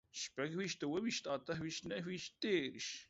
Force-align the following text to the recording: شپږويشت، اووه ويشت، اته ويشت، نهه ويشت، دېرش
شپږويشت، 0.21 0.79
اووه 0.83 0.99
ويشت، 1.05 1.25
اته 1.35 1.53
ويشت، 1.61 1.83
نهه 1.89 2.05
ويشت، 2.07 2.31
دېرش 2.41 2.87